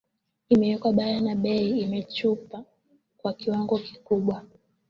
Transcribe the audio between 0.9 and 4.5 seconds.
bayana bei imechupa kwa kiwango kikubwa